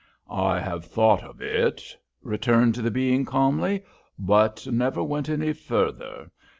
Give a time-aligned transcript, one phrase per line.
[0.31, 3.83] "I have thought of it," returned the being, calmly.
[4.17, 6.31] "But never went any further.